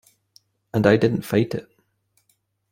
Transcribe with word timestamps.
And 0.73 0.87
I 0.87 0.97
didn't 0.97 1.21
fight 1.21 1.53
it. 1.53 1.69